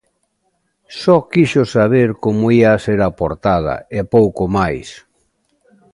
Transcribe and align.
Só 1.01 1.15
quixo 1.31 1.63
saber 1.75 2.09
como 2.23 2.43
ía 2.59 2.73
ser 2.85 2.99
a 3.09 3.11
portada 3.21 3.75
e 3.97 3.99
pouco 4.15 4.43
máis. 4.57 4.87